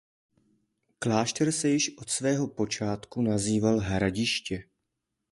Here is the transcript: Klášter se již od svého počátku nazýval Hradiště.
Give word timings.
Klášter 0.99 1.51
se 1.51 1.69
již 1.69 1.97
od 1.97 2.09
svého 2.09 2.47
počátku 2.47 3.21
nazýval 3.21 3.79
Hradiště. 3.79 4.63